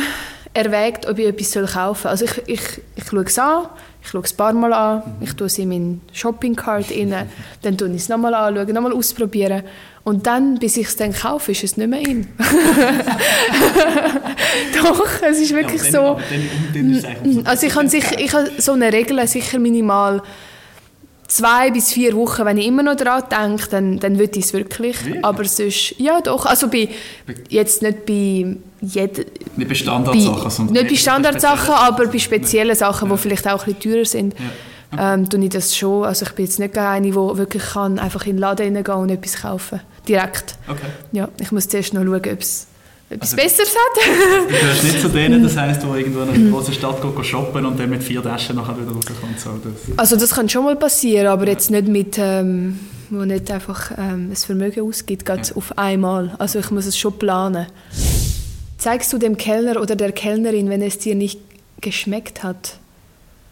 [0.65, 2.11] erwägt, ob ich etwas kaufen soll.
[2.11, 2.61] Also ich, ich,
[2.95, 3.67] ich schaue es an,
[4.01, 7.13] ich schaue es ein paar Mal an, ich tue es in meinen Shopping-Cart rein,
[7.61, 9.63] dann tue ich es nochmal anschauen, nochmal ausprobieren
[10.03, 12.27] und dann, bis ich es dann kaufe, ist es nicht mehr in.
[14.83, 15.97] Doch, es ist wirklich Ja, so.
[15.97, 17.05] dann, aber dann, dann ist
[17.39, 20.21] es Also ich habe sicher, ich habe so eine Regel, sicher minimal
[21.29, 24.53] zwei bis vier Wochen, wenn ich immer noch daran denke, dann, dann will ich es
[24.53, 25.05] wirklich.
[25.05, 25.23] Wirklich?
[25.23, 26.89] Aber sonst, ja doch, also bei,
[27.47, 29.23] jetzt nicht bei jeder,
[29.55, 33.73] Nicht bei Standardsachen, sondern nicht bei Standardsachen, aber bei speziellen Sachen, die vielleicht auch ein
[33.75, 34.35] bisschen teurer sind,
[34.95, 35.13] Ja.
[35.13, 36.03] ähm, tue ich das schon.
[36.03, 39.09] Also ich bin jetzt nicht eine, die wirklich kann, einfach in den Laden reingehen und
[39.09, 39.81] etwas kaufen.
[40.07, 40.55] Direkt.
[40.67, 40.79] Okay.
[41.11, 42.65] Ja, ich muss zuerst noch schauen, ob es
[43.09, 44.47] etwas Also- Besseres hat.
[44.47, 47.65] Du gehörst nicht zu denen, das heisst, die irgendwo in einer großen Stadt gehen, shoppen
[47.65, 49.39] und dann mit vier Taschen nachher wieder rauskommt.
[49.39, 49.97] So, das.
[49.97, 54.29] Also das kann schon mal passieren, aber jetzt nicht mit, ähm, wo nicht einfach ähm,
[54.29, 55.55] das Vermögen ausgibt, gerade ja.
[55.55, 56.35] auf einmal.
[56.37, 57.65] Also ich muss es schon planen.
[58.77, 61.39] Zeigst du dem Kellner oder der Kellnerin, wenn es dir nicht
[61.81, 62.77] geschmeckt hat?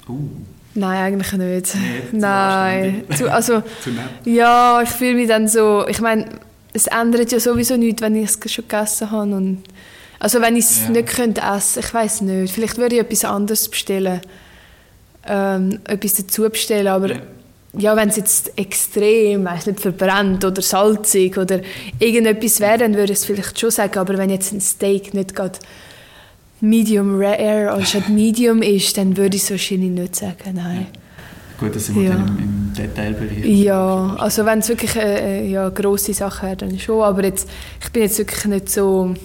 [0.08, 0.30] Uh.
[0.76, 1.76] Nein, eigentlich nicht.
[1.76, 3.04] Nee, Nein.
[3.18, 3.90] Zu, also, zu
[4.30, 5.86] ja, ich fühle mich dann so.
[5.88, 6.28] Ich meine,
[6.74, 9.36] es ändert ja sowieso nichts, wenn ich es schon gegessen habe.
[9.36, 9.64] Und,
[10.20, 10.90] also wenn ich es ja.
[10.90, 12.54] nicht könnte essen, ich weiß nicht.
[12.54, 14.22] Vielleicht würde ich etwas anderes bestellen,
[15.28, 17.22] ähm, etwas dazu bestellen, aber ja,
[17.78, 21.62] ja wenn es jetzt extrem, weiß nicht, verbrannt oder salzig oder
[22.00, 23.98] irgendetwas wäre, dann würde ich es vielleicht schon sagen.
[23.98, 25.60] Aber wenn jetzt ein Steak nicht gerade
[26.60, 30.88] Medium Rare anstatt Medium ist, dann würde ich es wahrscheinlich nicht sagen, nein.
[30.92, 31.02] Ja.
[31.60, 32.10] Gut, das sind wir ja.
[32.12, 33.46] dann im, im Detailbereich.
[33.46, 37.50] Ja, also wenn es wirklich eine, äh, ja, grosse Sache wäre, dann schon, aber jetzt,
[37.82, 39.16] ich bin jetzt wirklich nicht so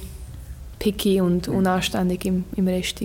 [0.83, 3.01] picky und unanständig im, im Rest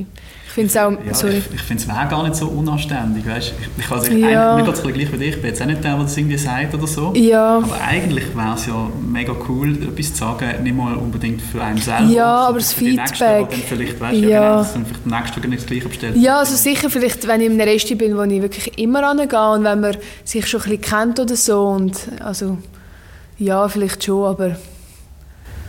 [0.58, 1.38] finde es auch, ja, sorry.
[1.38, 3.54] Ich, ich finde es gar nicht so unanständig, weißt?
[3.62, 4.56] Ich, ich, also, ja.
[4.56, 6.38] mir geht es gleich wie dich, ich bin jetzt auch nicht der, der das irgendwie
[6.38, 7.13] sagt oder so.
[7.16, 7.58] Ja.
[7.58, 11.78] Aber eigentlich wäre es ja mega cool, etwas zu sagen, nicht mal unbedingt für einen
[11.78, 12.12] selber.
[12.12, 13.10] Ja, aber das Feedback.
[13.10, 14.30] Nächsten, dann vielleicht, weißt, ja.
[14.30, 16.18] ja genau, dass vielleicht der Nächste nicht das Gleiche bestellt.
[16.18, 19.52] Ja, also sicher vielleicht, wenn ich in einem Rest bin, wo ich wirklich immer angehe
[19.52, 22.58] und wenn man sich schon ein bisschen kennt oder so und also
[23.38, 24.56] ja, vielleicht schon, aber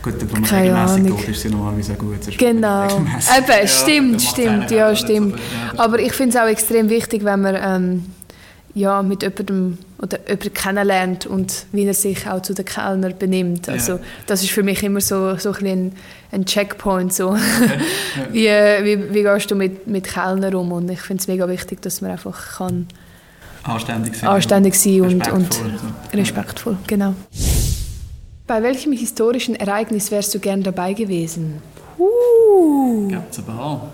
[0.01, 1.17] Gut, regelmäßig Ahnung.
[1.17, 2.37] geht, ist sie normalerweise gut.
[2.37, 2.85] Genau.
[2.85, 5.39] Eben, stimmt, ja, stimmt, ja, stimmt.
[5.77, 8.05] Aber ich finde es auch extrem wichtig, wenn man ähm,
[8.73, 13.67] ja, mit jemandem oder jemanden kennenlernt und wie er sich auch zu den Kellner benimmt.
[13.67, 13.99] Also ja.
[14.27, 15.91] das ist für mich immer so, so ein, ein,
[16.31, 17.13] ein Checkpoint.
[17.13, 17.35] So.
[18.31, 20.71] wie, wie, wie gehst du mit, mit Kellnern um?
[20.71, 22.87] Und ich finde es mega wichtig, dass man einfach kann
[23.63, 25.65] anständig sein, anständig sein und, respektvoll,
[26.11, 27.13] und respektvoll, genau.
[28.49, 31.61] Bei welchem historischen Ereignis wärst du gern dabei gewesen?
[31.99, 33.07] Uh.
[33.07, 33.87] Gibt's aber auch.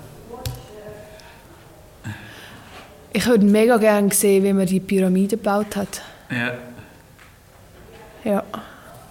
[3.11, 6.01] Ich würde mega gerne sehen, wie man die Pyramide gebaut hat.
[6.31, 6.53] Ja.
[8.23, 8.43] Ja.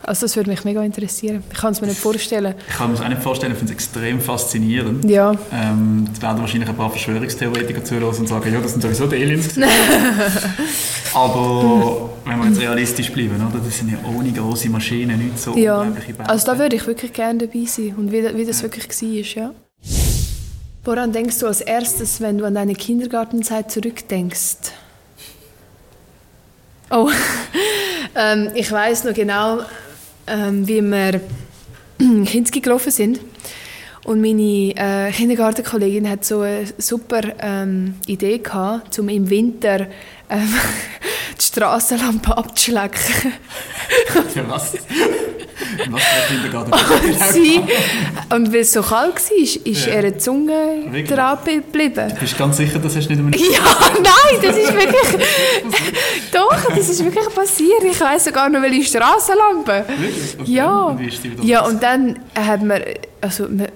[0.06, 1.42] Also das würde mich mega interessieren.
[1.50, 2.54] Ich kann es mir nicht vorstellen.
[2.68, 5.04] Ich kann mir das auch nicht vorstellen, ich finde es extrem faszinierend.
[5.08, 5.32] Ja.
[5.52, 9.16] Ähm, da werden wahrscheinlich ein paar Verschwörungstheoretiker zuhören und sagen, ja, das sind sowieso die
[9.16, 9.58] Aliens.
[11.14, 13.60] Aber wenn wir jetzt realistisch bleiben, oder?
[13.64, 15.80] das sind ja ohne große Maschinen nicht so ja.
[15.80, 16.28] unglaubliche.
[16.28, 18.64] Also da würde ich wirklich gerne dabei sein und wie, wie das ja.
[18.64, 19.44] wirklich war.
[19.44, 19.54] Ja.
[20.84, 24.72] Woran denkst du als erstes, wenn du an deine Kindergartenzeit zurückdenkst?
[26.90, 27.10] Oh,
[28.14, 29.60] ähm, ich weiß noch genau,
[30.26, 31.20] ähm, wie wir
[31.98, 33.20] in Kinski gelaufen sind.
[34.04, 39.86] Und meine äh, Kindergartenkollegin hat so eine super ähm, Idee gehabt, um im Winter
[40.28, 40.54] ähm,
[41.40, 43.32] die Strassenlampe abzuschlecken.
[44.48, 44.74] Was?
[45.90, 46.72] Was für Kindergarten?
[46.72, 47.60] Und, sie,
[48.34, 49.94] und weil es so kalt war, ist ja.
[49.94, 51.08] ihre Zunge wirklich?
[51.08, 52.08] dran geblieben.
[52.10, 55.26] Du bist ganz sicher, das hast nicht einmal Ja, nein, das ist wirklich...
[56.64, 57.84] Doch, das ist wirklich passiert.
[57.84, 59.84] Ich weiss sogar noch, welche Strassenlampe.
[59.88, 60.40] Wirklich?
[60.40, 60.52] Okay.
[60.52, 60.82] Ja.
[60.82, 62.80] Und ja, und dann hat man...
[63.20, 63.68] Also, man,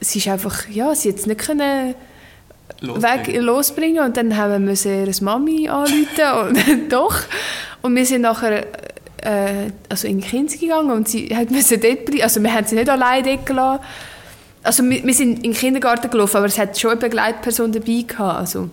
[0.00, 0.68] sie ist einfach...
[0.68, 1.94] Ja, sie jetzt nicht können
[2.80, 3.26] losbringen.
[3.26, 7.16] weg losbringen und dann haben wir ihre Mami anrufen und doch
[7.82, 8.64] und wir sind nachher
[9.18, 12.22] äh, also in die Kindes gegangen und sie hat müssen dort bleiben.
[12.22, 13.84] Also wir haben sie nicht allein dort gelassen.
[14.62, 18.04] Also wir, wir sind in den Kindergarten gelaufen, aber es hat schon eine Begleitperson dabei
[18.06, 18.38] gehabt.
[18.38, 18.70] Also,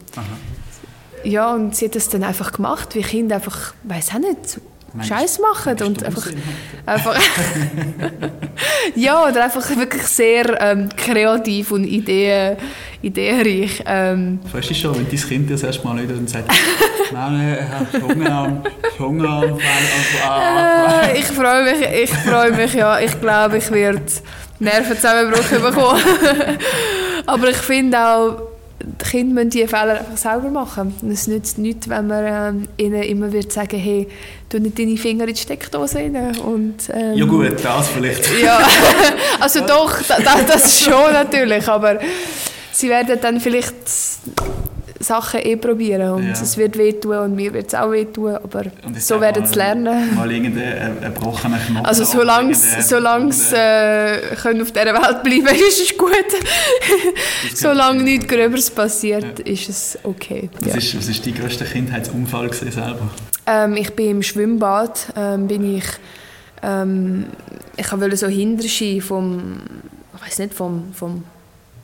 [1.23, 4.59] ja, und sie hat das dann einfach gemacht, wie Kinder einfach, weiß auch nicht,
[4.99, 6.27] Scheiß machen und einfach,
[6.85, 7.17] einfach
[8.95, 12.57] ja oder einfach wirklich sehr ähm, kreativ und ideen,
[13.01, 13.83] ideenreich.
[13.85, 14.39] Ähm.
[14.51, 16.51] Weißt du schon, wenn dein Kind das erste Mal wieder und sagt,
[17.13, 18.63] Mama, ich habe Hunger,
[18.99, 19.57] Hunger,
[21.13, 22.99] äh, Ich freue mich, ich freue mich, ja.
[22.99, 24.01] Ich glaube, ich werde
[24.59, 26.01] Nervenzusammenbruch bekommen.
[27.25, 28.50] Aber ich finde auch
[28.83, 30.93] die Kinder müssen diese Fehler einfach selber machen.
[31.11, 34.07] es nützt nichts, wenn man ähm, ihnen immer wird sagen, hey,
[34.49, 36.37] tu nicht deine Finger in die Steckdose rein.
[36.39, 38.41] Und, ähm, ja gut, das vielleicht.
[38.41, 38.59] ja,
[39.39, 41.99] also doch, das, das schon natürlich, aber
[42.71, 43.75] sie werden dann vielleicht
[45.01, 46.31] Sachen eh probieren und ja.
[46.31, 48.65] es wird wehtun und mir wird es auch wehtun, aber
[48.97, 50.15] so werden sie lernen.
[50.15, 51.85] Mal irgendeinen gebrochenen Knochen.
[51.85, 52.53] Also solange
[53.33, 56.11] sie äh, können auf dieser Welt bleiben ist es gut.
[57.55, 59.45] solange nichts Gröberes passiert, ja.
[59.45, 60.49] ist es okay.
[60.59, 60.75] Was, ja.
[60.75, 63.09] ist, was ist dein grösster Kindheitsunfall selber?
[63.45, 65.85] Ähm, ich bin im Schwimmbad, ähm, bin ich,
[66.61, 67.25] ähm,
[67.77, 69.61] ich wollte so Hinterski vom,
[70.15, 71.23] ich weiß nicht, vom, vom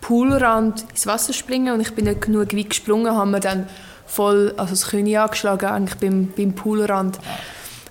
[0.07, 3.67] Poolrand ins Wasser springen und ich bin nicht genug weit gesprungen, haben wir dann
[4.05, 7.19] voll also das Knie angeschlagen eigentlich beim, beim Poolrand.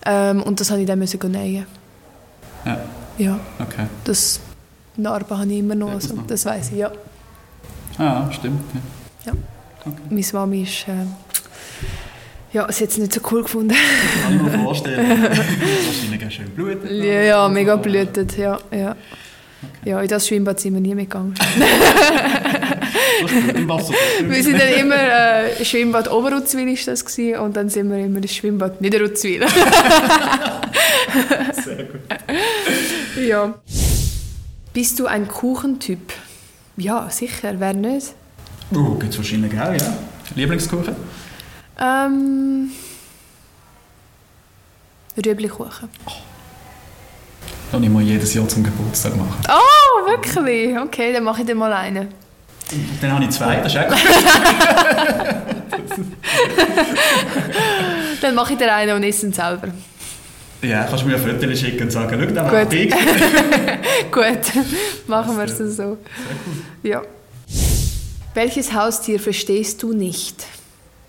[0.07, 1.67] Ähm, und das habe ich dann müssen nähen.
[2.65, 2.79] Ja.
[3.19, 3.39] Ja.
[3.59, 3.87] Okay.
[4.05, 4.41] Das
[4.97, 6.91] Narbe habe ich immer noch, also, das weiß ich, ja.
[7.99, 8.63] Ah, stimmt.
[9.27, 9.33] Ja.
[9.33, 9.39] ja.
[9.85, 10.03] Okay.
[10.09, 11.05] Meine Mami ist, äh,
[12.55, 13.75] Ja, es hat es nicht so cool gefunden.
[14.23, 15.23] Kann ich mir vorstellen.
[15.23, 16.91] Wahrscheinlich ganz schön blutet.
[16.91, 18.97] Ja, ja mega blutet, ja, ja.
[19.85, 21.35] Ja, in das Schwimmbad sind wir nie mitgegangen.
[23.23, 23.95] Das im Wasser.
[24.23, 28.19] wir sind dann immer äh, Schwimmbad Oberrutzwil ist das gewesen, und dann sind wir immer
[28.19, 29.47] ins Schwimmbad Niederrutzwil.
[31.65, 32.01] Sehr gut.
[33.27, 33.55] ja.
[34.73, 36.13] Bist du ein Kuchentyp?
[36.77, 38.15] Ja, sicher, wer nicht?
[38.75, 39.97] Oh, gibt es wahrscheinlich auch, ja.
[40.35, 40.95] Lieblingskuchen?
[41.81, 42.71] Ähm,
[45.17, 45.89] Rüblikuchen.
[47.71, 49.35] Kann ich mal jedes Jahr zum Geburtstag machen.
[49.49, 50.79] Oh, wirklich?
[50.79, 52.09] Okay, dann mache ich dir mal einen.
[53.01, 53.99] Dann habe ich zwei, das ist auch gut.
[58.21, 59.69] Dann mache ich dir einen und esse ihn selber.
[60.63, 62.53] Ja, kannst du mir ein Foto schicken und sagen, schau, da Gut.
[62.53, 62.91] macht ich.
[64.11, 64.67] Gut,
[65.07, 65.69] machen wir es so.
[65.69, 65.99] Sehr cool.
[66.83, 67.03] Ja.
[68.35, 70.45] Welches Haustier verstehst du nicht?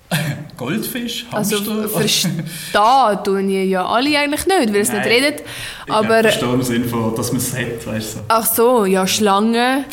[0.57, 1.89] Goldfisch, Also Hamster?
[1.89, 5.41] verstehen tun ich ja alle eigentlich nicht, weil es nicht redet.
[5.85, 8.19] Ich Aber verstehe im Sinne von, dass man es hat, weißt du.
[8.27, 9.85] ach so, ja Schlangen,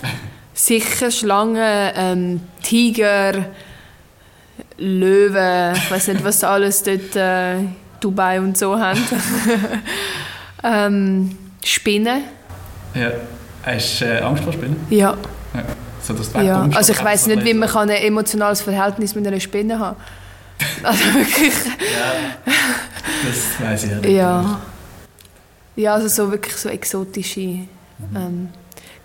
[0.55, 3.45] sicher Schlangen, ähm, Tiger,
[4.79, 7.57] Löwen, ich weiß nicht, was alles dort äh,
[8.01, 9.01] Dubai und so haben.
[10.65, 12.23] ähm, Spinnen,
[12.95, 13.11] Ja.
[13.65, 14.77] Hast du äh, Angst vor Spinnen?
[14.91, 15.17] ja.
[15.55, 15.63] Ja.
[16.03, 19.79] So, Ja, also ich weiß nicht, wie man kann ein emotionales Verhältnis mit einer Spinne
[19.79, 19.97] haben
[20.83, 21.53] Also wirklich,
[21.95, 22.13] Ja,
[23.27, 24.11] das weiß ich ja nicht.
[24.11, 24.61] ja.
[25.77, 27.41] Ja, also so wirklich so exotische,
[28.15, 28.49] ähm,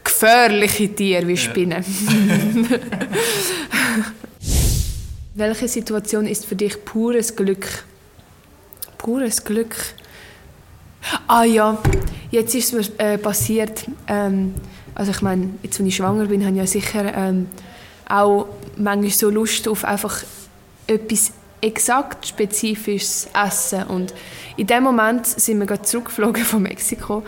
[0.03, 1.37] gefährliche Tiere wie Ja.
[1.37, 1.83] Spinnen.
[5.35, 7.83] Welche Situation ist für dich pures Glück?
[8.97, 9.75] Pures Glück?
[11.27, 11.77] Ah ja,
[12.29, 13.85] jetzt ist mir äh, passiert.
[14.07, 14.53] Ähm,
[14.95, 17.47] also ich meine, jetzt, wenn ich schwanger bin, habe ich ja sicher ähm,
[18.07, 20.23] auch manchmal so Lust auf einfach
[20.87, 23.83] etwas exakt spezifisches Essen.
[23.83, 24.13] Und
[24.57, 27.23] in dem Moment sind wir gerade zurückgeflogen von Mexiko.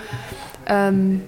[0.65, 1.21] Ähm,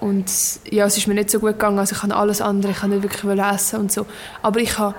[0.00, 0.26] und
[0.70, 1.78] ja, es ist mir nicht so gut gegangen.
[1.78, 4.06] Also ich kann alles andere, ich kann nicht wirklich essen und so.
[4.42, 4.94] Aber ich habe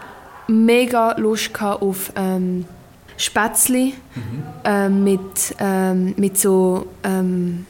[0.48, 2.66] mega Lust auf ähm,
[3.18, 3.94] Spätzli
[4.64, 7.66] ähm, mit, ähm, mit so ähm,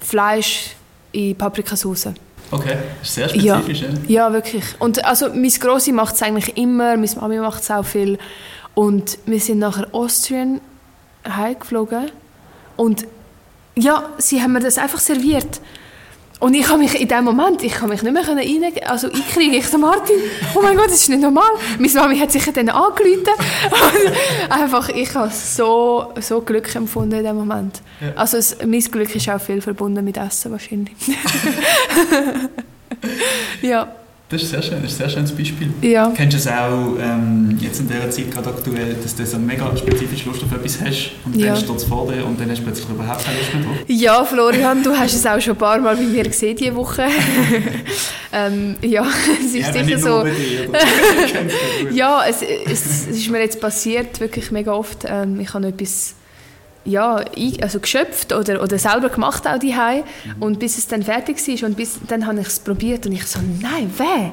[0.00, 0.76] Fleisch
[1.12, 2.08] in Paprikasauce.
[2.50, 3.88] Okay, ist sehr spezifisch, ja.
[4.26, 4.64] Ja, wirklich.
[4.78, 8.18] Und also, meine Grossi macht es eigentlich immer, meine Mami macht es auch viel.
[8.76, 10.60] Und wir sind nachher Austrian
[11.26, 12.10] heimgeflogen.
[12.76, 13.06] Und
[13.74, 15.62] ja, sie haben mir das einfach serviert.
[16.40, 19.54] Und ich habe mich in dem Moment, ich habe mich nicht mehr rein, also einkriegen.
[19.54, 20.16] Ich so, Martin,
[20.54, 21.48] oh mein Gott, das ist nicht normal.
[21.78, 23.24] Meine Mami hat sich dann angerufen.
[23.70, 27.80] Und einfach, ich habe so, so Glück empfunden in dem Moment.
[28.02, 28.12] Ja.
[28.14, 30.94] Also es, mein Glück ist auch viel verbunden mit Essen wahrscheinlich.
[33.62, 33.90] ja,
[34.28, 35.68] Das ist sehr schön, das ist ein sehr schönes Beispiel.
[35.82, 36.12] ja.
[36.16, 39.76] Kennst du es auch ähm, jetzt in dieser Zeit gerade aktuell, dass du so mega
[39.76, 41.46] spezifisch Lust auf etwas hast und Ja.
[41.54, 43.76] dann steht es vor dir und dann hast du plötzlich überhaupt keine Lust mehr drauf?
[43.86, 47.04] Ja, Florian, du hast es auch schon ein paar Mal bei mir gesehen diese Woche.
[48.32, 49.06] ähm, ja,
[49.44, 50.26] es ist sicher so.
[51.92, 55.04] Ja, es, es, es ist mir jetzt passiert, wirklich mega oft.
[55.08, 56.14] Ähm, ich habe etwas
[56.86, 57.24] ja,
[57.60, 59.74] also geschöpft oder, oder selber gemacht auch die
[60.40, 63.26] und bis es dann fertig war und bis, dann habe ich es probiert und ich
[63.26, 64.30] so, nein, weh,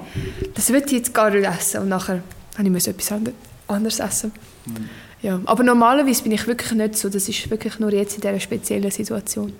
[0.53, 1.81] das will ich jetzt gar nicht essen.
[1.81, 2.21] Und nachher
[2.57, 3.31] habe ich etwas ander-
[3.67, 4.31] anderes essen.
[5.21, 8.39] Ja, aber normalerweise bin ich wirklich nicht so, das ist wirklich nur jetzt in dieser
[8.39, 9.53] speziellen Situation.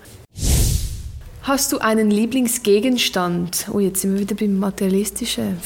[1.42, 3.66] Hast du einen Lieblingsgegenstand?
[3.72, 5.58] Oh, jetzt sind wir wieder beim Materialistischen.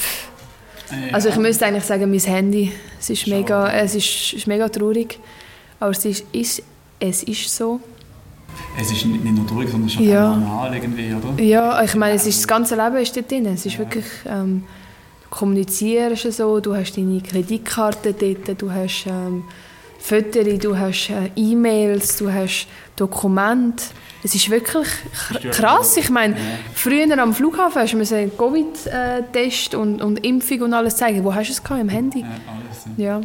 [1.13, 2.71] Also ich müsste eigentlich sagen, mein Handy.
[2.99, 5.19] Es ist mega, es ist, ist mega traurig.
[5.79, 6.63] Aber es ist, ist,
[6.99, 7.79] es ist so.
[8.79, 10.35] Es ist nicht nur traurig, sondern es ist auch Ja.
[10.35, 11.41] normal irgendwie, oder?
[11.41, 13.45] Ja, ich meine, es ist, das ganze Leben ist dort drin.
[13.45, 14.63] Es ist wirklich, ähm,
[15.23, 19.43] du kommunizierst so, du hast deine Kreditkarte dort, du hast ähm,
[19.99, 23.83] Fotos, du hast äh, E-Mails, du hast Dokumente.
[24.23, 24.87] Es ist wirklich
[25.51, 25.95] krass.
[25.97, 26.39] Ich meine, Ja.
[26.73, 31.23] früher am Flughafen hast du einen Covid-Test und, und Impfung und alles zeigen.
[31.23, 31.79] Wo hast du es gehabt?
[31.81, 32.21] Im Handy?
[32.21, 32.85] Ja, alles.
[32.97, 33.05] Ja.
[33.05, 33.21] Ja.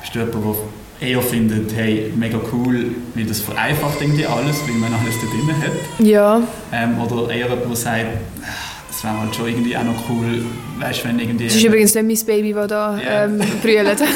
[0.00, 0.56] Bist du jemand,
[1.00, 5.62] eher findet, hey, mega cool, weil das vereinfacht irgendwie alles, weil man alles da drin
[5.62, 6.06] hat?
[6.06, 6.40] Ja.
[6.72, 8.04] Ähm, oder eher jemand, der sagt,
[8.42, 8.46] "Ah,
[8.90, 10.44] es wäre halt schon irgendwie auch noch cool,
[10.78, 11.46] weißt wenn irgendwie...
[11.46, 13.24] Das ist übrigens nicht mein Baby, das da Ja.
[13.24, 13.98] ähm, brüllt.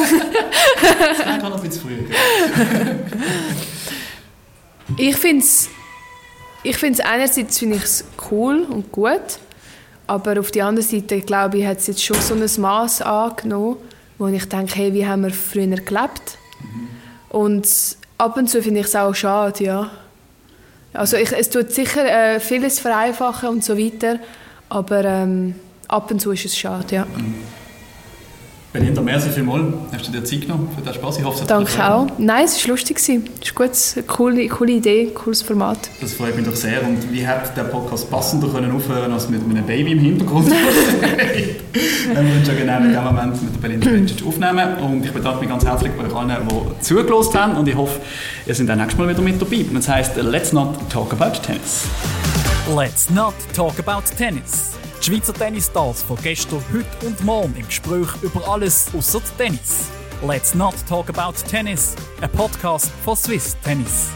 [0.99, 3.05] Das wäre noch ein bisschen gell?
[4.97, 5.69] Ich finde es
[6.65, 9.39] ich find's einerseits finde ich es cool und gut,
[10.07, 13.77] aber auf der anderen Seite glaube ich, hat es jetzt schon so ein Maß angenommen,
[14.19, 16.38] wo ich denke, hey, wie haben wir früher gelebt?
[17.29, 17.69] Und
[18.17, 19.91] ab und zu finde ich es auch schade, ja.
[20.93, 24.19] Also ich, es tut sicher äh, vieles vereinfachen und so weiter,
[24.69, 25.55] aber ähm,
[25.87, 27.07] ab und zu ist es schade, ja.
[28.79, 29.75] Belinda, merci vielmals.
[29.93, 31.19] Hast du dir Zeit genommen für den Spaß?
[31.19, 32.07] Ich hoffe, es hat Danke auch.
[32.17, 32.99] Nein, es war lustig.
[32.99, 35.79] Es ist gut, eine coole, coole Idee, cooles Format.
[36.01, 36.85] Das freut mich doch sehr.
[36.85, 40.49] Und wie hätte der Podcast passender können aufhören als mit einem Baby im Hintergrund?
[40.53, 44.75] Wenn wir uns schon genau in dem Moment mit der Belinda Bencic aufnehmen.
[44.77, 47.57] Und ich bedanke mich ganz herzlich bei euch allen, die zugelassen haben.
[47.57, 48.01] Und ich hoffe,
[48.47, 49.57] ihr seid auch nächstes Mal wieder mit dabei.
[49.57, 51.85] Und das heisst, let's not talk about tennis.
[52.77, 54.79] Let's not talk about tennis.
[55.09, 59.87] Schweizer Tennisstars von gestern, heute und morgen im Gespräch über alles außer Tennis.
[60.23, 61.97] Let's not talk about tennis.
[62.21, 64.11] Ein Podcast von Swiss Tennis.